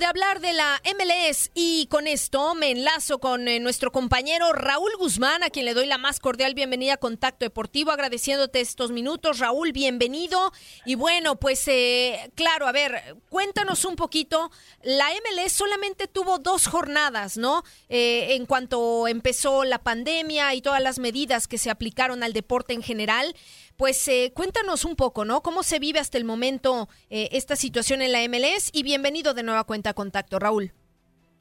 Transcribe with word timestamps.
De 0.00 0.06
hablar 0.06 0.40
de 0.40 0.54
la 0.54 0.80
MLS 0.96 1.50
y 1.54 1.86
con 1.88 2.06
esto 2.06 2.54
me 2.54 2.70
enlazo 2.70 3.18
con 3.18 3.46
eh, 3.48 3.60
nuestro 3.60 3.92
compañero 3.92 4.50
Raúl 4.54 4.92
Guzmán, 4.98 5.42
a 5.42 5.50
quien 5.50 5.66
le 5.66 5.74
doy 5.74 5.84
la 5.84 5.98
más 5.98 6.20
cordial 6.20 6.54
bienvenida 6.54 6.94
a 6.94 6.96
Contacto 6.96 7.44
Deportivo, 7.44 7.90
agradeciéndote 7.90 8.62
estos 8.62 8.92
minutos. 8.92 9.40
Raúl, 9.40 9.72
bienvenido. 9.72 10.52
Y 10.86 10.94
bueno, 10.94 11.36
pues 11.36 11.68
eh, 11.68 12.32
claro, 12.34 12.66
a 12.66 12.72
ver, 12.72 13.18
cuéntanos 13.28 13.84
un 13.84 13.94
poquito. 13.94 14.50
La 14.82 15.10
MLS 15.10 15.52
solamente 15.52 16.08
tuvo 16.08 16.38
dos 16.38 16.66
jornadas, 16.66 17.36
¿no? 17.36 17.62
Eh, 17.90 18.36
en 18.36 18.46
cuanto 18.46 19.06
empezó 19.06 19.64
la 19.64 19.80
pandemia 19.80 20.54
y 20.54 20.62
todas 20.62 20.82
las 20.82 20.98
medidas 20.98 21.46
que 21.46 21.58
se 21.58 21.68
aplicaron 21.68 22.22
al 22.22 22.32
deporte 22.32 22.72
en 22.72 22.82
general. 22.82 23.36
Pues 23.80 24.06
eh, 24.08 24.30
cuéntanos 24.34 24.84
un 24.84 24.94
poco, 24.94 25.24
¿no? 25.24 25.40
¿Cómo 25.40 25.62
se 25.62 25.78
vive 25.78 26.00
hasta 26.00 26.18
el 26.18 26.26
momento 26.26 26.86
eh, 27.08 27.30
esta 27.32 27.56
situación 27.56 28.02
en 28.02 28.12
la 28.12 28.18
MLS? 28.28 28.70
Y 28.74 28.82
bienvenido 28.82 29.32
de 29.32 29.42
nueva 29.42 29.64
cuenta 29.64 29.88
a 29.88 29.94
Contacto, 29.94 30.38
Raúl. 30.38 30.72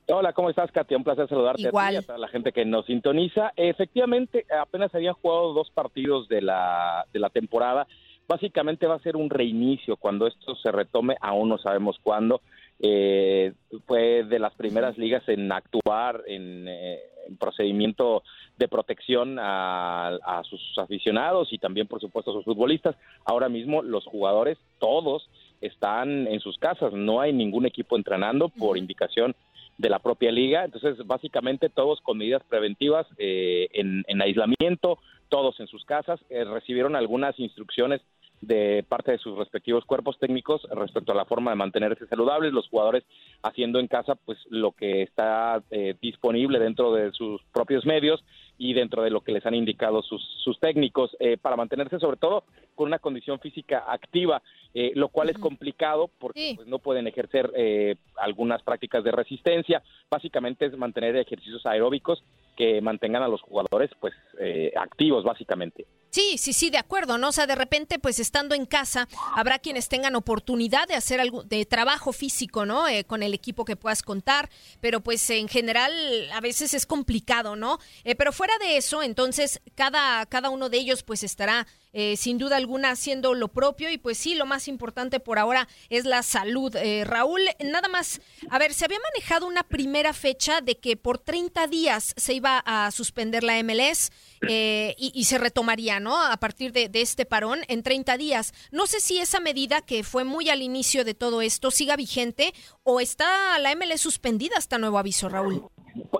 Hola, 0.08 0.32
¿cómo 0.32 0.50
estás, 0.50 0.72
Katia? 0.72 0.96
Un 0.96 1.04
placer 1.04 1.28
saludarte 1.28 1.64
Igual. 1.64 1.88
a 1.88 1.90
ti 1.90 1.96
y 1.96 1.98
a 1.98 2.02
toda 2.04 2.18
la 2.18 2.30
gente 2.30 2.54
que 2.54 2.64
nos 2.64 2.86
sintoniza. 2.86 3.52
Efectivamente, 3.58 4.46
apenas 4.58 4.96
habían 4.96 5.16
jugado 5.16 5.52
dos 5.52 5.70
partidos 5.72 6.30
de 6.30 6.42
la, 6.42 7.06
de 7.12 7.20
la 7.20 7.30
temporada. 7.30 7.88
Básicamente 8.26 8.88
va 8.88 8.96
a 8.96 9.00
ser 9.00 9.18
un 9.18 9.30
reinicio 9.30 9.98
cuando 9.98 10.26
esto 10.26 10.56
se 10.56 10.72
retome, 10.72 11.18
aún 11.20 11.50
no 11.50 11.58
sabemos 11.58 11.98
cuándo. 12.02 12.40
Eh, 12.82 13.54
fue 13.86 14.24
de 14.24 14.40
las 14.40 14.54
primeras 14.56 14.98
ligas 14.98 15.28
en 15.28 15.52
actuar 15.52 16.24
en, 16.28 16.66
eh, 16.68 17.00
en 17.28 17.38
procedimiento 17.38 18.24
de 18.58 18.68
protección 18.68 19.38
a, 19.40 20.16
a 20.24 20.44
sus 20.44 20.62
aficionados 20.78 21.52
y 21.52 21.58
también, 21.58 21.88
por 21.88 22.00
supuesto, 22.00 22.32
a 22.32 22.34
sus 22.36 22.46
futbolistas. 22.46 22.96
Ahora 23.26 23.50
mismo 23.50 23.82
los 23.82 24.06
jugadores, 24.06 24.58
todos, 24.80 25.30
están 25.62 26.28
en 26.28 26.40
sus 26.40 26.58
casas. 26.58 26.94
No 26.94 27.20
hay 27.22 27.34
ningún 27.34 27.66
equipo 27.66 27.98
entrenando 27.98 28.50
por 28.50 28.78
indicación 28.78 29.36
de 29.78 29.90
la 29.90 30.00
propia 30.00 30.32
liga. 30.32 30.66
Entonces, 30.66 31.06
básicamente 31.06 31.70
todos 31.70 32.02
con 32.02 32.18
medidas 32.18 32.44
preventivas 32.50 33.08
eh, 33.18 33.68
en, 33.74 34.04
en 34.08 34.22
aislamiento, 34.22 35.00
todos 35.30 35.60
en 35.60 35.68
sus 35.68 35.86
casas. 35.86 36.20
Eh, 36.30 36.44
recibieron 36.44 36.96
algunas 36.96 37.38
instrucciones 37.40 38.02
de 38.42 38.86
parte 38.88 39.12
de 39.12 39.18
sus 39.18 39.38
respectivos 39.38 39.86
cuerpos 39.86 40.18
técnicos 40.20 40.62
respecto 40.72 41.12
a 41.12 41.16
la 41.16 41.26
forma 41.26 41.52
de 41.52 41.58
mantenerse 41.58 42.08
saludables, 42.08 42.54
los 42.54 42.68
jugadores 42.70 43.04
haciendo 43.44 43.80
en 43.80 43.88
casa 43.88 44.16
pues 44.16 44.38
lo 44.50 44.72
que 44.72 45.02
está 45.02 45.62
eh, 45.72 45.96
disponible 46.02 46.60
dentro 46.60 46.94
de 46.94 47.12
sus 47.12 47.42
propios 47.54 47.86
medios 47.86 48.24
y 48.58 48.74
dentro 48.74 49.04
de 49.04 49.10
lo 49.10 49.22
que 49.22 49.32
les 49.32 49.46
han 49.46 49.56
indicado 49.56 50.02
sus, 50.02 50.22
sus 50.44 50.60
técnicos 50.60 51.16
eh, 51.20 51.38
para 51.38 51.56
mantenerse 51.56 52.00
sobre 52.00 52.18
todo 52.18 52.44
con 52.76 52.88
una 52.88 53.00
condición 53.00 53.40
física 53.40 53.84
activa, 53.88 54.42
eh, 54.74 54.92
lo 54.96 55.10
cual 55.10 55.30
es 55.30 55.38
complicado 55.38 56.10
porque 56.20 56.40
Sí. 56.40 56.54
pues, 56.56 56.68
no 56.68 56.80
pueden 56.80 57.08
ejercer 57.08 57.52
eh, 57.56 57.96
algunas 58.18 58.64
prácticas 58.64 59.04
de 59.04 59.12
resistencia, 59.12 59.82
básicamente 60.10 60.66
es 60.66 60.78
mantener 60.78 61.16
ejercicios 61.18 61.66
aeróbicos 61.66 62.24
que 62.56 62.82
mantengan 62.82 63.24
a 63.24 63.28
los 63.28 63.42
jugadores 63.42 63.90
pues 64.00 64.14
eh, 64.40 64.72
activos 64.76 65.24
básicamente. 65.24 65.86
Sí, 66.20 66.38
sí, 66.38 66.52
sí, 66.52 66.70
de 66.70 66.78
acuerdo, 66.78 67.18
¿no? 67.18 67.30
O 67.30 67.32
sea, 67.32 67.48
de 67.48 67.56
repente, 67.56 67.98
pues 67.98 68.20
estando 68.20 68.54
en 68.54 68.66
casa, 68.66 69.08
habrá 69.38 69.58
quienes 69.58 69.88
tengan 69.88 70.18
oportunidad 70.18 70.86
de 70.86 70.96
hacer 70.96 71.22
algo 71.22 71.44
de 71.44 71.66
trabajo 71.66 72.12
físico, 72.12 72.66
¿no? 72.66 72.90
Eh, 72.90 73.06
con 73.06 73.24
el 73.24 73.34
equipo 73.34 73.64
que 73.64 73.78
puedas 73.78 74.04
contar, 74.04 74.50
pero 74.82 75.00
pues 75.00 75.30
en 75.30 75.48
general 75.48 75.94
a 76.34 76.42
veces 76.42 76.74
es 76.74 76.86
complicado, 76.86 77.56
¿no? 77.56 77.80
Eh, 78.04 78.16
pero 78.16 78.34
fuera 78.34 78.54
de 78.58 78.76
eso, 78.76 79.02
entonces 79.02 79.62
cada, 79.76 80.26
cada 80.26 80.50
uno 80.50 80.68
de 80.68 80.80
ellos 80.80 81.04
pues 81.04 81.24
estará 81.24 81.66
eh, 81.92 82.18
sin 82.18 82.38
duda 82.38 82.58
alguna 82.58 82.92
haciendo 82.92 83.34
lo 83.34 83.48
propio 83.48 83.90
y 83.90 83.98
pues 83.98 84.18
sí, 84.20 84.36
lo 84.36 84.46
más 84.46 84.68
importante 84.68 85.20
por 85.20 85.40
ahora 85.40 85.68
es 85.90 86.06
la 86.06 86.22
salud. 86.22 86.76
Eh, 86.76 87.04
Raúl, 87.04 87.42
nada 87.64 87.88
más, 87.88 88.22
a 88.50 88.60
ver, 88.60 88.76
se 88.76 88.86
había 88.86 89.00
manejado 89.00 89.48
una 89.48 89.64
primera 89.64 90.14
fecha 90.14 90.62
de 90.62 90.78
que 90.78 90.98
por 90.98 91.18
30 91.18 91.66
días 91.68 92.14
se 92.16 92.34
iba 92.34 92.62
a 92.64 92.92
suspender 92.92 93.44
la 93.44 93.62
MLS 93.64 94.12
eh, 94.48 94.94
y, 95.00 95.12
y 95.16 95.26
se 95.26 95.40
retomaría, 95.40 96.00
¿no? 96.00 96.09
A 96.18 96.38
partir 96.38 96.72
de, 96.72 96.90
de 96.90 97.02
este 97.02 97.26
parón 97.26 97.60
en 97.68 97.84
30 97.84 98.18
días. 98.18 98.54
No 98.72 98.88
sé 98.88 99.00
si 99.00 99.20
esa 99.20 99.40
medida 99.40 99.82
que 99.82 100.04
fue 100.04 100.24
muy 100.24 100.50
al 100.50 100.62
inicio 100.62 101.04
de 101.04 101.14
todo 101.14 101.42
esto 101.42 101.72
siga 101.72 101.96
vigente 101.96 102.54
o 102.84 103.00
está 103.00 103.60
la 103.60 103.76
MLS 103.76 104.02
suspendida 104.02 104.56
hasta 104.58 104.78
nuevo 104.78 104.98
aviso, 104.98 105.30
Raúl. 105.30 105.64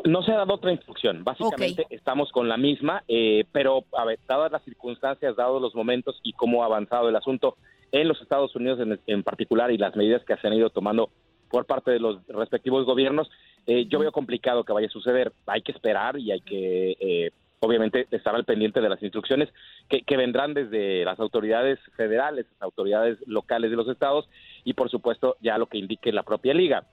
No 0.06 0.24
se 0.24 0.32
ha 0.32 0.38
dado 0.38 0.56
otra 0.56 0.72
instrucción. 0.72 1.24
Básicamente 1.24 1.86
estamos 1.90 2.32
con 2.32 2.50
la 2.50 2.58
misma, 2.58 3.04
eh, 3.08 3.46
pero 3.52 3.86
a 3.98 4.06
ver, 4.06 4.20
dadas 4.28 4.52
las 4.52 4.64
circunstancias, 4.64 5.36
dados 5.36 5.62
los 5.62 5.76
momentos 5.76 6.20
y 6.24 6.34
cómo 6.34 6.64
ha 6.64 6.66
avanzado 6.66 7.10
el 7.10 7.16
asunto 7.16 7.58
en 7.92 8.08
los 8.08 8.22
Estados 8.22 8.56
Unidos 8.56 8.80
en, 8.80 9.00
en 9.08 9.24
particular 9.24 9.72
y 9.72 9.78
las 9.78 9.96
medidas 9.96 10.24
que 10.26 10.36
se 10.38 10.48
han 10.48 10.54
ido 10.54 10.70
tomando 10.70 11.10
por 11.50 11.66
parte 11.66 11.92
de 11.92 12.00
los 12.00 12.26
respectivos 12.28 12.86
gobiernos, 12.86 13.30
eh, 13.66 13.86
yo 13.88 14.00
veo 14.00 14.12
complicado 14.12 14.64
que 14.64 14.74
vaya 14.74 14.88
a 14.88 14.92
suceder. 14.92 15.34
Hay 15.48 15.62
que 15.62 15.72
esperar 15.72 16.18
y 16.18 16.32
hay 16.32 16.42
que, 16.42 16.96
eh, 17.00 17.32
obviamente, 17.60 18.08
estar 18.12 18.36
al 18.36 18.46
pendiente 18.46 18.82
de 18.82 18.90
las 18.90 19.02
instrucciones 19.02 19.50
que, 19.90 20.02
que 20.02 20.18
vendrán 20.18 20.54
desde 20.54 21.04
las 21.06 21.20
autoridades 21.20 21.80
federales, 21.96 22.46
las 22.54 22.62
autoridades 22.62 23.18
locales 23.28 23.70
de 23.72 23.78
los 23.78 23.88
estados 23.88 24.30
y, 24.64 24.74
por 24.74 24.90
supuesto, 24.90 25.38
ya 25.42 25.58
lo 25.58 25.68
que 25.68 25.78
indique 25.78 26.12
la 26.12 26.24
propia 26.24 26.54
liga. 26.54 26.84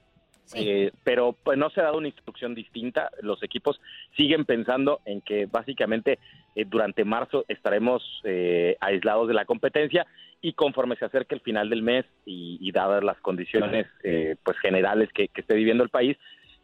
Eh, 0.55 0.93
pero 1.03 1.35
pues 1.43 1.59
no 1.59 1.71
se 1.71 1.81
ha 1.81 1.85
dado 1.85 1.99
una 1.99 2.07
instrucción 2.07 2.55
distinta. 2.55 3.11
Los 3.21 3.43
equipos 3.43 3.81
siguen 4.17 4.45
pensando 4.45 5.01
en 5.05 5.21
que 5.21 5.47
básicamente 5.47 6.21
eh, 6.55 6.65
durante 6.65 7.05
marzo 7.05 7.45
estaremos 7.49 8.03
eh, 8.23 8.77
aislados 8.81 9.27
de 9.27 9.35
la 9.35 9.45
competencia 9.45 10.07
y 10.41 10.53
conforme 10.53 10.95
se 10.97 11.05
acerque 11.05 11.35
el 11.35 11.41
final 11.41 11.69
del 11.69 11.83
mes 11.83 12.05
y, 12.25 12.59
y 12.61 12.71
dadas 12.71 13.03
las 13.03 13.19
condiciones 13.21 13.89
eh, 14.05 14.37
pues 14.45 14.57
generales 14.59 15.09
que, 15.13 15.27
que 15.29 15.41
esté 15.41 15.55
viviendo 15.55 15.83
el 15.83 15.91
país, 15.91 16.17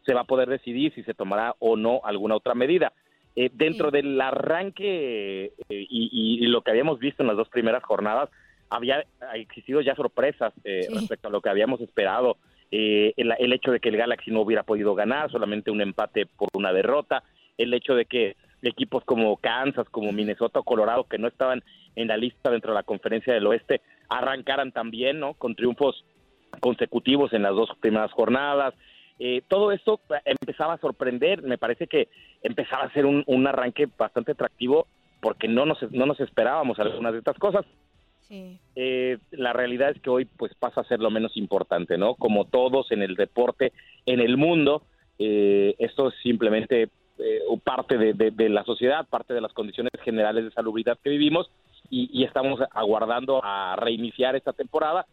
se 0.05 0.13
va 0.13 0.21
a 0.21 0.25
poder 0.25 0.49
decidir 0.49 0.93
si 0.93 1.03
se 1.03 1.13
tomará 1.13 1.55
o 1.59 1.75
no 1.75 2.01
alguna 2.03 2.35
otra 2.35 2.55
medida. 2.55 2.93
Eh, 3.35 3.49
dentro 3.53 3.89
del 3.89 4.19
arranque 4.21 5.45
eh, 5.45 5.51
y, 5.89 6.37
y 6.39 6.45
lo 6.47 6.61
que 6.61 6.71
habíamos 6.71 6.99
visto 6.99 7.23
en 7.23 7.27
las 7.27 7.37
dos 7.37 7.49
primeras 7.49 7.83
jornadas, 7.83 8.29
había 8.69 9.05
existido 9.35 9.81
ya 9.81 9.95
sorpresas 9.95 10.53
eh, 10.63 10.85
Sí. 10.87 10.93
respecto 10.95 11.27
a 11.27 11.31
lo 11.31 11.41
que 11.41 11.49
habíamos 11.49 11.81
esperado. 11.81 12.37
Eh, 12.71 13.13
el, 13.17 13.33
el 13.37 13.53
hecho 13.53 13.71
de 13.71 13.79
que 13.79 13.89
el 13.89 13.97
Galaxy 13.97 14.31
no 14.31 14.41
hubiera 14.41 14.63
podido 14.63 14.95
ganar, 14.95 15.31
solamente 15.31 15.69
un 15.71 15.81
empate 15.81 16.25
por 16.25 16.49
una 16.53 16.73
derrota, 16.73 17.23
el 17.57 17.73
hecho 17.73 17.93
de 17.95 18.05
que 18.05 18.35
equipos 18.63 19.03
como 19.03 19.37
Kansas, 19.37 19.87
como 19.89 20.11
Minnesota 20.11 20.59
o 20.59 20.63
Colorado, 20.63 21.03
que 21.03 21.17
no 21.17 21.27
estaban 21.27 21.63
en 21.95 22.07
la 22.07 22.17
lista 22.17 22.49
dentro 22.49 22.71
de 22.71 22.75
la 22.75 22.83
conferencia 22.83 23.33
del 23.33 23.45
oeste, 23.45 23.81
arrancaran 24.09 24.71
también, 24.71 25.19
¿no? 25.19 25.33
Con 25.35 25.53
triunfos 25.55 26.03
consecutivos 26.59 27.33
en 27.33 27.43
las 27.43 27.53
dos 27.53 27.69
primeras 27.79 28.11
jornadas. 28.11 28.73
Eh, 29.25 29.41
todo 29.47 29.71
esto 29.71 30.01
empezaba 30.25 30.73
a 30.73 30.79
sorprender, 30.79 31.43
me 31.43 31.57
parece 31.57 31.87
que 31.87 32.09
empezaba 32.41 32.83
a 32.83 32.91
ser 32.91 33.05
un, 33.05 33.23
un 33.25 33.47
arranque 33.47 33.87
bastante 33.97 34.33
atractivo 34.33 34.85
porque 35.21 35.47
no 35.47 35.65
nos, 35.65 35.81
no 35.91 36.05
nos 36.05 36.19
esperábamos 36.19 36.77
algunas 36.77 37.13
de 37.13 37.19
estas 37.19 37.37
cosas. 37.37 37.65
eh, 38.75 39.17
la 39.31 39.53
realidad 39.53 39.91
es 39.91 40.01
que 40.01 40.09
hoy 40.09 40.25
pues 40.25 40.53
pasa 40.55 40.81
a 40.81 40.83
ser 40.83 40.99
lo 40.99 41.09
menos 41.09 41.37
importante, 41.37 41.97
¿no? 41.97 42.15
Como 42.15 42.43
todos 42.45 42.91
en 42.91 43.01
el 43.01 43.15
deporte, 43.15 43.71
en 44.05 44.19
el 44.19 44.35
mundo, 44.35 44.83
eh, 45.17 45.73
esto 45.79 46.09
es 46.09 46.15
simplemente 46.21 46.89
eh, 47.19 47.39
parte 47.63 47.97
de, 47.97 48.49
la 48.49 48.65
sociedad, 48.65 49.07
parte 49.07 49.33
de 49.33 49.39
las 49.39 49.53
condiciones 49.53 49.93
generales 50.03 50.43
de 50.43 50.51
salubridad 50.51 50.97
que 51.01 51.11
vivimos 51.11 51.49
y, 51.89 52.25
estamos 52.25 52.59
aguardando 52.71 53.39
a 53.41 53.77
reiniciar 53.77 54.35
esta 54.35 54.51
temporada. 54.51 55.05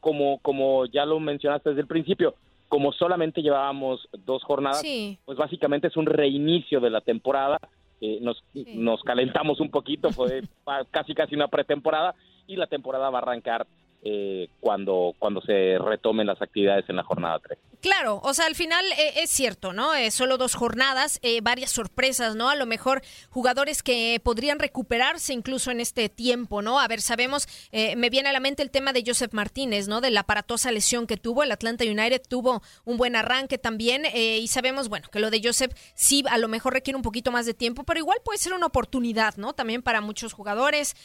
como, 0.00 0.38
como, 0.40 0.86
ya 0.86 1.04
lo 1.04 1.20
mencionaste 1.20 1.70
desde 1.70 1.82
el 1.82 1.88
principio, 1.88 2.34
como 2.68 2.92
solamente 2.92 3.42
llevábamos 3.42 4.08
dos 4.24 4.42
jornadas, 4.42 4.82
pues 5.24 5.38
básicamente 5.38 5.88
es 5.88 5.96
un 5.96 6.06
reinicio 6.06 6.80
de 6.80 6.90
la 6.90 7.00
temporada. 7.00 7.58
Eh, 8.00 8.18
nos, 8.20 8.42
nos 8.74 9.02
calentamos 9.02 9.60
un 9.60 9.70
poquito, 9.70 10.10
fue 10.10 10.42
casi 10.90 11.14
casi 11.14 11.34
una 11.34 11.48
pretemporada 11.48 12.14
y 12.46 12.56
la 12.56 12.66
temporada 12.66 13.10
va 13.10 13.18
a 13.18 13.22
arrancar 13.22 13.66
eh, 14.04 14.48
cuando, 14.60 15.14
cuando 15.18 15.40
se 15.40 15.78
retomen 15.78 16.26
las 16.26 16.40
actividades 16.40 16.88
en 16.88 16.96
la 16.96 17.02
jornada 17.02 17.40
3. 17.40 17.58
Claro, 17.84 18.18
o 18.24 18.32
sea, 18.32 18.46
al 18.46 18.54
final 18.54 18.82
eh, 18.96 19.12
es 19.16 19.28
cierto, 19.28 19.74
¿no? 19.74 19.94
Eh, 19.94 20.10
solo 20.10 20.38
dos 20.38 20.54
jornadas, 20.54 21.18
eh, 21.20 21.42
varias 21.42 21.70
sorpresas, 21.70 22.34
¿no? 22.34 22.48
A 22.48 22.54
lo 22.54 22.64
mejor 22.64 23.02
jugadores 23.28 23.82
que 23.82 24.18
podrían 24.24 24.58
recuperarse 24.58 25.34
incluso 25.34 25.70
en 25.70 25.80
este 25.80 26.08
tiempo, 26.08 26.62
¿no? 26.62 26.80
A 26.80 26.88
ver, 26.88 27.02
sabemos, 27.02 27.46
me 27.72 28.08
viene 28.08 28.30
a 28.30 28.32
la 28.32 28.40
mente 28.40 28.62
el 28.62 28.70
tema 28.70 28.94
de 28.94 29.02
Joseph 29.06 29.34
Martínez, 29.34 29.86
¿no? 29.86 30.00
De 30.00 30.10
la 30.10 30.20
aparatosa 30.20 30.72
lesión 30.72 31.06
que 31.06 31.18
tuvo, 31.18 31.42
el 31.42 31.52
Atlanta 31.52 31.84
United 31.84 32.22
tuvo 32.26 32.62
un 32.86 32.96
buen 32.96 33.16
arranque 33.16 33.58
también 33.58 34.06
y 34.14 34.48
sabemos, 34.48 34.88
bueno, 34.88 35.08
que 35.10 35.20
lo 35.20 35.30
de 35.30 35.42
Joseph 35.44 35.72
sí 35.94 36.24
a 36.30 36.38
lo 36.38 36.48
mejor 36.48 36.72
requiere 36.72 36.96
un 36.96 37.02
poquito 37.02 37.32
más 37.32 37.44
de 37.44 37.52
tiempo, 37.52 37.84
pero 37.84 38.00
igual 38.00 38.18
puede 38.24 38.38
ser 38.38 38.54
una 38.54 38.66
oportunidad, 38.66 39.36
¿no? 39.36 39.52
También 39.52 39.82
para 39.82 40.00
muchos 40.00 40.32
jugadores, 40.32 40.96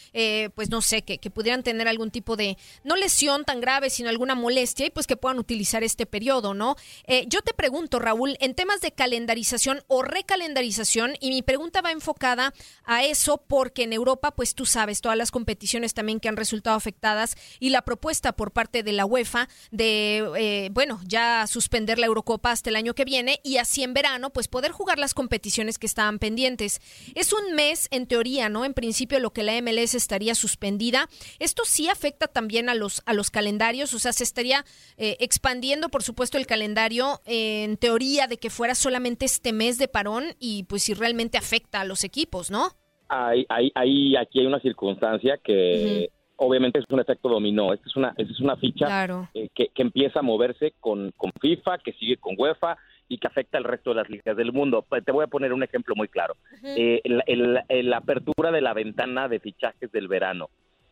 pues 0.55 0.69
no 0.69 0.81
sé, 0.81 1.01
que, 1.01 1.17
que 1.17 1.29
pudieran 1.29 1.63
tener 1.63 1.89
algún 1.89 2.09
tipo 2.09 2.37
de, 2.37 2.57
no 2.89 2.95
lesión 2.95 3.45
tan 3.45 3.61
grave, 3.61 3.91
sino 3.91 4.09
alguna 4.09 4.33
molestia 4.33 4.87
y 4.87 4.89
pues 4.89 5.05
que 5.05 5.15
puedan 5.15 5.37
utilizar 5.37 5.83
este 5.83 6.07
periodo, 6.07 6.55
¿no? 6.55 6.75
Eh, 7.05 7.25
yo 7.27 7.41
te 7.43 7.53
pregunto, 7.53 7.99
Raúl, 7.99 8.35
en 8.39 8.55
temas 8.55 8.81
de 8.81 8.91
calendarización 8.91 9.83
o 9.87 10.01
recalendarización, 10.01 11.13
y 11.19 11.29
mi 11.29 11.43
pregunta 11.43 11.81
va 11.81 11.91
enfocada 11.91 12.51
a 12.85 13.03
eso 13.03 13.43
porque 13.47 13.83
en 13.83 13.93
Europa, 13.93 14.31
pues 14.31 14.55
tú 14.55 14.65
sabes, 14.65 15.01
todas 15.01 15.17
las 15.19 15.29
competiciones 15.29 15.93
también 15.93 16.19
que 16.19 16.29
han 16.29 16.35
resultado 16.35 16.75
afectadas 16.75 17.35
y 17.59 17.69
la 17.69 17.83
propuesta 17.83 18.33
por 18.33 18.51
parte 18.51 18.81
de 18.81 18.91
la 18.91 19.05
UEFA 19.05 19.49
de, 19.69 20.27
eh, 20.37 20.69
bueno, 20.71 20.99
ya 21.05 21.45
suspender 21.45 21.99
la 21.99 22.07
Eurocopa 22.07 22.49
hasta 22.49 22.71
el 22.71 22.75
año 22.75 22.95
que 22.95 23.05
viene 23.05 23.39
y 23.43 23.57
así 23.57 23.83
en 23.83 23.93
verano, 23.93 24.31
pues 24.31 24.47
poder 24.47 24.71
jugar 24.71 24.97
las 24.97 25.13
competiciones 25.13 25.77
que 25.77 25.85
estaban 25.85 26.17
pendientes. 26.17 26.81
Es 27.13 27.33
un 27.33 27.53
mes, 27.53 27.87
en 27.91 28.07
teoría, 28.07 28.49
¿no? 28.49 28.65
En 28.65 28.73
principio, 28.73 29.19
lo 29.19 29.31
que 29.31 29.43
la 29.43 29.61
MLS 29.61 29.93
estaría 29.93 30.33
suspendida. 30.33 31.07
Esto 31.37 31.65
sí 31.65 31.87
afecta 31.87 32.27
también 32.27 32.67
a 32.69 32.78
los, 32.79 33.03
a 33.05 33.13
los 33.13 33.29
calendarios, 33.29 33.93
o 33.93 33.99
sea, 33.99 34.13
se 34.13 34.23
estaría 34.23 34.65
eh, 34.97 35.17
expandiendo, 35.19 35.89
por 35.89 36.01
supuesto, 36.01 36.37
el 36.37 36.47
calendario 36.47 37.19
en 37.25 37.77
teoría 37.77 38.25
de 38.25 38.37
que 38.37 38.49
fuera 38.49 38.73
solamente 38.73 39.25
este 39.25 39.53
mes 39.53 39.77
de 39.77 39.87
parón 39.87 40.23
y 40.39 40.63
pues 40.63 40.83
si 40.83 40.93
realmente 40.93 41.37
afecta 41.37 41.81
a 41.81 41.85
los 41.85 42.03
equipos, 42.03 42.49
¿no? 42.49 42.69
Hay, 43.09 43.45
hay, 43.49 44.15
aquí 44.15 44.39
hay 44.39 44.45
una 44.45 44.59
circunstancia 44.59 45.37
que 45.43 46.09
obviamente 46.39 46.79
es 46.79 46.85
un 46.89 46.99
efecto 46.99 47.29
dominó. 47.29 47.73
Esta 47.73 47.87
es 47.87 47.95
una, 47.95 48.13
esta 48.17 48.33
es 48.33 48.39
una 48.39 48.55
ficha 48.55 49.27
eh, 49.33 49.49
que, 49.53 49.69
empieza 49.75 50.19
a 50.19 50.23
moverse 50.23 50.73
con, 50.79 51.11
con 51.15 51.31
FIFA, 51.39 51.79
que 51.79 51.93
sigue 51.93 52.17
con 52.17 52.35
UEFA 52.37 52.77
y 53.07 53.17
que 53.17 53.27
afecta 53.27 53.57
al 53.57 53.63
resto 53.63 53.91
de 53.91 53.97
las 53.97 54.09
ligas 54.09 54.35
del 54.37 54.53
mundo. 54.53 54.85
Te 55.03 55.11
voy 55.11 55.23
a 55.23 55.27
poner 55.27 55.53
un 55.53 55.63
ejemplo 55.63 55.95
muy 55.95 56.07
claro. 56.07 56.35
Eh, 56.63 57.01
la 57.05 57.97
apertura 57.97 58.51
de 58.51 58.61
la 58.61 58.73
ventana 58.73 59.27
de 59.27 59.39
fichajes 59.39 59.91
del 59.91 60.07
verano 60.07 60.49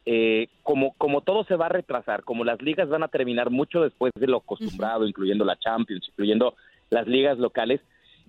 eh, 0.09 0.48
como, 0.63 0.94
como 0.94 1.19
todo 1.19 1.44
se 1.44 1.57
va 1.57 1.65
a 1.65 1.69
retrasar, 1.69 2.24
como 2.24 2.45
las 2.45 2.62
ligas 2.62 2.88
van 2.88 3.04
a 3.04 3.09
terminar 3.09 3.50
mucho 3.50 3.81
después 3.81 4.13
de 4.15 4.27
lo 4.27 4.38
acostumbrado, 4.38 5.06
incluyendo 5.06 5.44
la 5.44 5.59
Champions, 5.59 6.07
incluyendo 6.07 6.56
las 6.89 7.07
ligas 7.07 7.38
locales, 7.38 7.81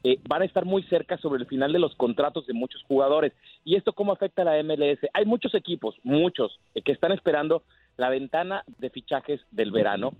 eh, 0.03 0.19
van 0.29 0.43
a 0.43 0.45
estar 0.45 0.65
muy 0.65 0.83
cerca 0.83 1.19
sobre 1.19 1.41
el 1.41 1.47
final 1.47 1.73
de 1.73 1.79
los 1.79 1.95
contratos 1.95 2.49
de 2.49 2.53
muchos 2.53 2.83
jugadores. 2.83 3.33
¿Y 3.65 3.77
esto 3.77 3.93
cómo 3.93 4.11
afecta 4.11 4.43
a 4.43 4.47
la 4.47 4.61
MLS? 4.65 4.99
Hay 5.15 5.25
muchos 5.25 5.55
equipos, 5.55 5.95
muchos, 6.03 6.59
eh, 6.75 6.83
que 6.83 6.91
están 6.91 7.13
esperando 7.13 7.63
la 7.97 8.09
ventana 8.09 8.65
de 8.79 8.91
fichajes 8.91 9.41
del 9.53 9.71
verano 9.71 10.15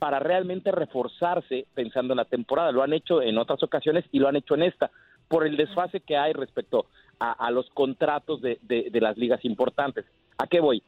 para 0.00 0.18
realmente 0.18 0.72
reforzarse 0.72 1.66
pensando 1.74 2.12
en 2.12 2.18
la 2.18 2.24
temporada. 2.24 2.72
Lo 2.72 2.82
han 2.82 2.92
hecho 2.92 3.22
en 3.22 3.38
otras 3.38 3.62
ocasiones 3.62 4.04
y 4.10 4.18
lo 4.18 4.26
han 4.26 4.34
hecho 4.34 4.56
en 4.56 4.64
esta, 4.64 4.90
por 5.28 5.46
el 5.46 5.56
desfase 5.56 6.00
que 6.00 6.16
hay 6.16 6.32
respecto 6.32 6.86
a, 7.20 7.50
los 7.52 7.70
contratos 7.70 8.42
de, 8.42 8.58
de 8.62 9.00
las 9.00 9.16
ligas 9.16 9.44
importantes. 9.44 10.04
¿A 10.38 10.46
qué 10.46 10.60
voy? 10.60 10.82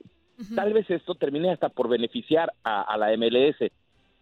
Tal 0.55 0.73
vez 0.73 0.91
esto 0.91 1.15
termine 1.15 1.51
hasta 1.51 1.69
por 1.69 1.89
beneficiar 1.89 2.53
a, 2.63 2.97
la 2.99 3.17
MLS. 3.17 3.57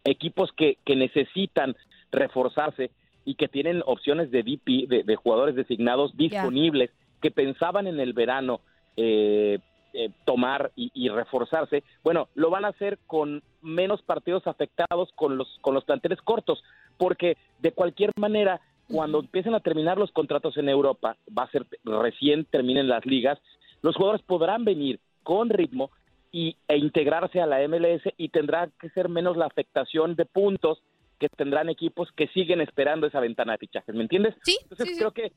Equipos 0.05 0.53
que, 0.53 0.79
que, 0.85 0.97
necesitan 0.97 1.75
reforzarse 2.13 2.91
y 3.25 3.35
que 3.35 3.49
tienen 3.49 3.83
opciones 3.87 4.31
de 4.31 4.43
DP, 4.43 5.05
de, 5.05 5.17
jugadores 5.17 5.55
designados 5.55 6.17
disponibles, 6.17 6.91
que 7.21 7.31
pensaban 7.31 7.87
en 7.87 7.99
el 7.99 8.13
verano 8.13 8.61
eh, 8.97 9.59
eh, 9.95 10.11
tomar 10.25 10.73
y, 10.77 11.09
reforzarse, 11.09 11.85
bueno, 12.03 12.29
lo 12.35 12.51
van 12.51 12.65
a 12.65 12.69
hacer 12.69 12.99
con 13.07 13.43
menos 13.63 14.03
partidos 14.03 14.47
afectados 14.47 15.11
con 15.15 15.39
los, 15.39 15.49
con 15.61 15.73
los 15.73 15.85
planteles 15.85 16.21
cortos, 16.21 16.63
porque 16.99 17.37
de 17.61 17.73
cualquier 17.73 18.11
manera, 18.17 18.61
cuando 18.89 19.21
empiecen 19.21 19.55
a 19.55 19.61
terminar 19.61 19.97
los 19.97 20.11
contratos 20.11 20.57
en 20.57 20.69
Europa, 20.69 21.17
va 21.37 21.45
a 21.45 21.51
ser 21.51 21.67
recién 21.85 22.45
terminen 22.45 22.89
las 22.89 23.07
ligas, 23.07 23.39
los 23.83 23.97
jugadores 23.97 24.23
podrán 24.23 24.65
venir 24.65 24.99
con 25.23 25.49
ritmo 25.49 25.91
y, 26.35 26.57
e 26.67 26.77
integrarse 26.77 27.41
a 27.41 27.47
la 27.47 27.61
MLS 27.69 28.03
y 28.17 28.29
tendrá 28.31 28.69
que 28.81 28.91
ser 28.91 29.09
menos 29.09 29.37
la 29.37 29.47
afectación 29.47 30.17
de 30.17 30.25
puntos 30.25 30.83
que 31.21 31.29
tendrán 31.29 31.69
equipos 31.69 32.11
que 32.17 32.27
siguen 32.27 32.61
esperando 32.61 33.07
esa 33.07 33.21
ventana 33.21 33.53
de 33.53 33.59
fichajes, 33.59 33.95
¿me 33.95 34.03
entiendes? 34.03 34.35
Sí. 34.43 34.59
Entonces 34.63 34.99
creo 34.99 35.13
que 35.13 35.31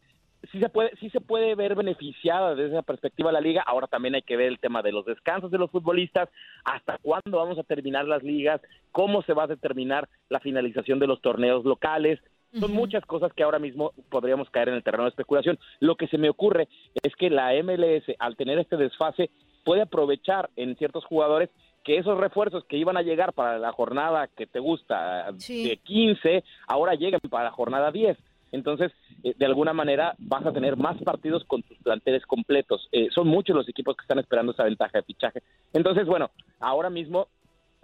sí 0.51 0.59
se 0.59 0.69
puede 0.69 0.95
sí 0.99 1.11
se 1.11 1.21
puede 1.21 1.53
ver 1.53 1.75
beneficiada 1.75 2.55
desde 2.55 2.71
esa 2.71 2.81
perspectiva 2.81 3.31
la 3.31 3.41
liga. 3.41 3.61
Ahora 3.61 3.85
también 3.85 4.15
hay 4.15 4.23
que 4.23 4.37
ver 4.37 4.47
el 4.47 4.57
tema 4.57 4.81
de 4.81 4.91
los 4.91 5.05
descansos 5.05 5.51
de 5.51 5.59
los 5.59 5.69
futbolistas, 5.69 6.29
hasta 6.65 6.97
cuándo 6.97 7.37
vamos 7.37 7.59
a 7.59 7.63
terminar 7.63 8.05
las 8.05 8.23
ligas, 8.23 8.59
cómo 8.91 9.21
se 9.21 9.33
va 9.33 9.43
a 9.43 9.47
determinar 9.47 10.09
la 10.29 10.39
finalización 10.39 10.97
de 10.97 11.05
los 11.05 11.21
torneos 11.21 11.63
locales. 11.63 12.19
Son 12.59 12.71
muchas 12.71 13.05
cosas 13.05 13.31
que 13.33 13.43
ahora 13.43 13.59
mismo 13.59 13.91
podríamos 14.09 14.49
caer 14.49 14.69
en 14.69 14.75
el 14.75 14.83
terreno 14.83 15.03
de 15.03 15.09
especulación. 15.09 15.59
Lo 15.79 15.95
que 15.95 16.07
se 16.07 16.17
me 16.17 16.29
ocurre 16.29 16.67
es 17.03 17.15
que 17.15 17.29
la 17.29 17.51
MLS, 17.61 18.15
al 18.17 18.35
tener 18.35 18.57
este 18.57 18.77
desfase, 18.77 19.29
puede 19.67 19.81
aprovechar 19.81 20.49
en 20.55 20.77
ciertos 20.77 21.03
jugadores 21.03 21.49
que 21.83 21.97
esos 21.97 22.17
refuerzos 22.17 22.63
que 22.69 22.77
iban 22.77 22.95
a 22.95 23.01
llegar 23.01 23.33
para 23.33 23.59
la 23.59 23.73
jornada 23.73 24.29
que 24.29 24.47
te 24.47 24.59
gusta 24.59 25.33
de 25.33 25.77
15, 25.83 26.45
ahora 26.69 26.95
lleguen 26.95 27.19
para 27.29 27.43
la 27.43 27.51
jornada 27.51 27.91
10. 27.91 28.17
Entonces, 28.53 28.93
eh, 29.25 29.33
de 29.37 29.45
alguna 29.45 29.73
manera 29.73 30.15
vas 30.19 30.45
a 30.45 30.53
tener 30.53 30.77
más 30.77 30.95
partidos 31.03 31.43
con 31.43 31.63
tus 31.63 31.77
planteles 31.79 32.25
completos. 32.25 32.87
Eh, 32.93 33.09
son 33.13 33.27
muchos 33.27 33.57
los 33.57 33.67
equipos 33.67 33.97
que 33.97 34.03
están 34.03 34.19
esperando 34.19 34.53
esa 34.53 34.63
ventaja 34.63 34.99
de 34.99 35.03
fichaje. 35.03 35.43
Entonces, 35.73 36.05
bueno, 36.05 36.29
ahora 36.61 36.89
mismo 36.89 37.27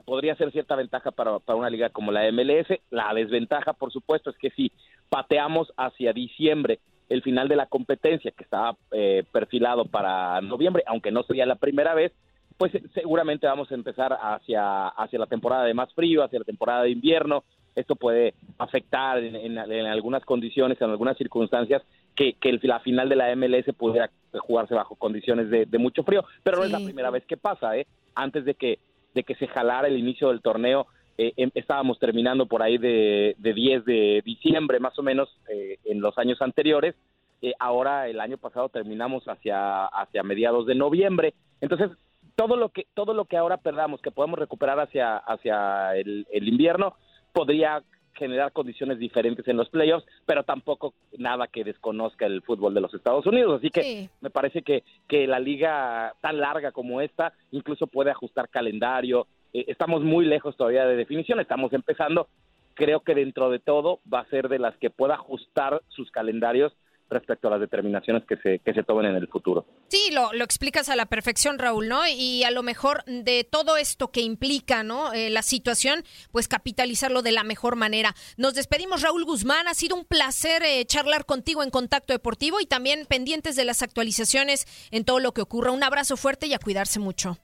podría 0.05 0.37
ser 0.37 0.53
cierta 0.53 0.77
ventaja 0.77 1.11
para, 1.11 1.39
para 1.39 1.59
una 1.59 1.69
liga 1.69 1.89
como 1.89 2.13
la 2.13 2.31
MLS. 2.31 2.79
La 2.91 3.13
desventaja, 3.13 3.73
por 3.73 3.91
supuesto, 3.91 4.29
es 4.29 4.37
que 4.37 4.51
si 4.51 4.71
pateamos 5.09 5.73
hacia 5.75 6.13
diciembre 6.13 6.79
el 7.09 7.21
final 7.21 7.47
de 7.47 7.55
la 7.55 7.65
competencia 7.65 8.31
que 8.31 8.43
estaba 8.43 8.75
eh, 8.91 9.23
perfilado 9.31 9.85
para 9.85 10.41
noviembre, 10.41 10.83
aunque 10.87 11.11
no 11.11 11.23
sería 11.23 11.45
la 11.45 11.55
primera 11.55 11.93
vez, 11.93 12.11
pues 12.57 12.71
seguramente 12.93 13.47
vamos 13.47 13.71
a 13.71 13.75
empezar 13.75 14.17
hacia, 14.21 14.87
hacia 14.87 15.19
la 15.19 15.25
temporada 15.25 15.65
de 15.65 15.73
más 15.73 15.93
frío, 15.93 16.23
hacia 16.23 16.39
la 16.39 16.45
temporada 16.45 16.83
de 16.83 16.91
invierno. 16.91 17.43
Esto 17.75 17.95
puede 17.95 18.35
afectar 18.59 19.17
en, 19.17 19.57
algunas 19.57 20.23
condiciones, 20.25 20.79
en 20.79 20.91
algunas 20.91 21.17
circunstancias, 21.17 21.81
que, 22.15 22.33
que 22.33 22.59
la 22.61 22.79
final 22.79 23.09
de 23.09 23.15
la 23.15 23.35
MLS 23.35 23.65
pudiera 23.75 24.11
jugarse 24.39 24.75
bajo 24.75 24.95
condiciones 24.95 25.49
de, 25.49 25.77
mucho 25.79 26.03
frío, 26.03 26.23
pero 26.43 26.57
no 26.57 26.63
es 26.63 26.71
la 26.71 26.79
primera 26.79 27.09
vez 27.09 27.25
que 27.25 27.37
pasa, 27.37 27.75
¿eh? 27.75 27.87
Antes 28.13 28.45
de 28.45 28.53
que, 28.53 28.77
de 29.15 29.23
que 29.23 29.33
se 29.35 29.47
jalara 29.47 29.87
el 29.87 29.97
inicio 29.97 30.29
del 30.29 30.41
torneo, 30.41 30.85
eh, 31.17 31.33
em, 31.37 31.51
estábamos 31.53 31.99
terminando 31.99 32.45
por 32.47 32.63
ahí 32.63 32.77
de, 32.77 33.35
de 33.37 33.53
10 33.53 33.85
de 33.85 34.21
diciembre 34.25 34.79
más 34.79 34.97
o 34.97 35.03
menos 35.03 35.29
eh, 35.49 35.77
en 35.85 36.01
los 36.01 36.17
años 36.17 36.41
anteriores. 36.41 36.95
Eh, 37.41 37.53
ahora 37.59 38.07
el 38.07 38.19
año 38.19 38.37
pasado 38.37 38.69
terminamos 38.69 39.25
hacia, 39.25 39.85
hacia 39.85 40.23
mediados 40.23 40.65
de 40.65 40.75
noviembre. 40.75 41.33
Entonces, 41.61 41.91
todo 42.35 42.55
lo 42.55 42.69
que, 42.69 42.87
todo 42.93 43.13
lo 43.13 43.25
que 43.25 43.37
ahora 43.37 43.57
perdamos, 43.57 44.01
que 44.01 44.11
podemos 44.11 44.39
recuperar 44.39 44.79
hacia, 44.79 45.17
hacia 45.17 45.95
el, 45.95 46.25
invierno, 46.31 46.95
podría 47.31 47.83
generar 48.13 48.51
condiciones 48.51 48.97
diferentes 48.97 49.47
en 49.47 49.57
los 49.57 49.69
playoffs, 49.69 50.05
pero 50.25 50.43
tampoco 50.43 50.93
nada 51.17 51.47
que 51.47 51.63
desconozca 51.63 52.25
el 52.25 52.41
fútbol 52.43 52.73
de 52.73 52.81
los 52.81 52.93
Estados 52.93 53.25
Unidos. 53.25 53.59
Así 53.59 53.69
que 53.69 54.09
me 54.21 54.29
parece 54.29 54.61
que, 54.61 54.83
que 55.07 55.27
la 55.27 55.39
liga 55.39 56.13
tan 56.21 56.39
larga 56.39 56.71
como 56.71 57.01
esta 57.01 57.33
incluso 57.51 57.87
puede 57.87 58.11
ajustar 58.11 58.49
calendario, 58.49 59.27
eh, 59.53 59.65
estamos 59.67 60.03
muy 60.03 60.25
lejos 60.25 60.57
todavía 60.57 60.85
de 60.85 60.95
definición, 60.95 61.39
estamos 61.39 61.71
empezando. 61.73 62.27
Creo 62.73 63.01
que 63.01 63.13
dentro 63.13 63.49
de 63.49 63.59
todo 63.59 63.99
va 64.11 64.19
a 64.19 64.29
ser 64.29 64.49
de 64.49 64.59
las 64.59 64.75
que 64.77 64.89
pueda 64.89 65.13
ajustar 65.13 65.81
sus 65.89 66.09
calendarios 66.11 66.73
respecto 67.09 67.47
a 67.47 67.51
las 67.51 67.59
determinaciones 67.59 68.23
que 68.25 68.37
se, 68.37 68.59
que 68.59 68.73
se 68.73 68.83
tomen 68.83 69.05
en 69.05 69.15
el 69.15 69.27
futuro. 69.27 69.65
Sí, 69.87 70.09
lo, 70.11 70.33
lo 70.33 70.43
explicas 70.43 70.89
a 70.89 70.95
la 70.95 71.05
perfección, 71.05 71.59
Raúl, 71.59 71.87
¿no? 71.87 72.01
Y 72.07 72.43
a 72.43 72.51
lo 72.51 72.63
mejor 72.63 73.03
de 73.05 73.43
todo 73.43 73.77
esto 73.77 74.11
que 74.11 74.21
implica, 74.21 74.83
¿no? 74.83 75.13
Eh, 75.13 75.29
la 75.29 75.43
situación, 75.43 76.03
pues 76.31 76.47
capitalizarlo 76.47 77.21
de 77.21 77.31
la 77.31 77.43
mejor 77.43 77.75
manera. 77.75 78.15
Nos 78.37 78.55
despedimos, 78.55 79.01
Raúl 79.01 79.25
Guzmán. 79.25 79.67
Ha 79.67 79.73
sido 79.75 79.95
un 79.95 80.05
placer 80.05 80.63
eh, 80.63 80.83
charlar 80.85 81.25
contigo 81.25 81.63
en 81.63 81.69
Contacto 81.69 82.13
Deportivo 82.13 82.59
y 82.59 82.65
también 82.65 83.05
pendientes 83.05 83.55
de 83.55 83.65
las 83.65 83.83
actualizaciones 83.83 84.65
en 84.91 85.05
todo 85.05 85.19
lo 85.19 85.33
que 85.33 85.41
ocurra. 85.41 85.71
Un 85.71 85.83
abrazo 85.83 86.17
fuerte 86.17 86.47
y 86.47 86.53
a 86.53 86.59
cuidarse 86.59 86.99
mucho. 86.99 87.37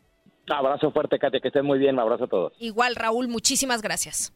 Abrazo 0.49 0.91
fuerte, 0.91 1.19
Katia, 1.19 1.39
que 1.39 1.49
estén 1.49 1.65
muy 1.65 1.79
bien. 1.79 1.95
Un 1.95 2.01
abrazo 2.01 2.25
a 2.25 2.27
todos. 2.27 2.53
Igual, 2.59 2.95
Raúl, 2.95 3.27
muchísimas 3.27 3.81
gracias. 3.81 4.33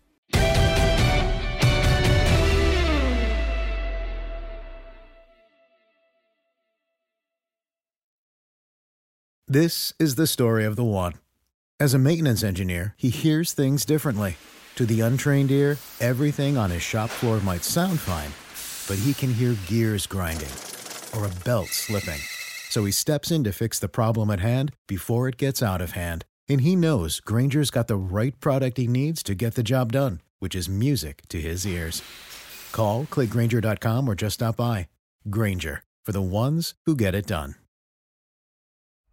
This 9.47 9.93
is 9.99 10.15
the 10.15 10.25
story 10.25 10.65
of 10.65 10.75
the 10.75 10.83
one. 10.83 11.13
As 11.79 11.93
a 11.93 11.99
maintenance 11.99 12.43
engineer, 12.43 12.95
he 12.97 13.09
hears 13.09 13.53
things 13.53 13.85
differently. 13.85 14.37
To 14.77 14.85
the 14.85 15.01
untrained 15.01 15.51
ear, 15.51 15.77
everything 15.99 16.57
on 16.57 16.71
his 16.71 16.81
shop 16.81 17.11
floor 17.11 17.39
might 17.41 17.63
sound 17.63 17.99
fine, 17.99 18.31
but 18.87 19.03
he 19.03 19.13
can 19.13 19.31
hear 19.31 19.55
gears 19.67 20.07
grinding 20.07 20.49
or 21.15 21.25
a 21.25 21.43
belt 21.43 21.67
slipping. 21.67 22.19
So 22.73 22.85
he 22.85 22.91
steps 22.91 23.29
in 23.29 23.43
to 23.43 23.51
fix 23.51 23.77
the 23.77 23.87
problem 23.87 24.31
at 24.31 24.39
hand 24.39 24.71
before 24.87 25.27
it 25.27 25.37
gets 25.37 25.61
out 25.61 25.79
of 25.79 25.91
hand. 25.91 26.25
And 26.49 26.61
he 26.61 26.75
knows 26.75 27.19
Granger's 27.19 27.69
got 27.69 27.87
the 27.87 27.95
right 27.95 28.33
product 28.39 28.79
he 28.79 28.87
needs 28.87 29.21
to 29.23 29.35
get 29.35 29.53
the 29.53 29.61
job 29.61 29.91
done, 29.91 30.21
which 30.39 30.55
is 30.55 30.67
music 30.67 31.21
to 31.29 31.39
his 31.39 31.67
ears. 31.67 32.01
Call, 32.71 33.05
clickgranger.com, 33.11 34.09
or 34.09 34.15
just 34.15 34.33
stop 34.41 34.57
by. 34.57 34.87
Granger, 35.29 35.83
for 36.03 36.13
the 36.13 36.23
ones 36.23 36.73
who 36.87 36.95
get 36.95 37.13
it 37.13 37.27
done. 37.27 37.53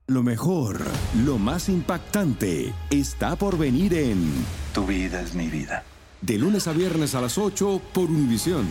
Lo 0.09 0.23
mejor, 0.23 0.79
lo 1.17 1.37
más 1.37 1.69
impactante, 1.69 2.73
está 2.89 3.37
por 3.37 3.59
venir 3.59 3.93
en 3.93 4.43
Tu 4.73 4.87
vida 4.87 5.21
es 5.21 5.35
mi 5.35 5.49
vida. 5.49 5.85
De 6.23 6.39
lunes 6.39 6.67
a 6.67 6.73
viernes 6.73 7.15
a 7.15 7.21
las 7.21 7.37
8 7.37 7.83
por 7.93 8.09
Univisión. 8.09 8.67